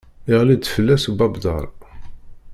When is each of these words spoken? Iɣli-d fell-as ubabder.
Iɣli-d 0.33 0.69
fell-as 0.73 1.03
ubabder. 1.11 1.65